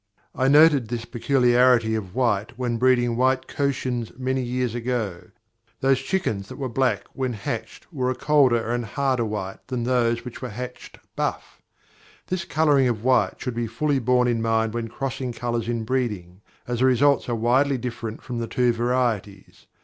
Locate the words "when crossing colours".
14.73-15.69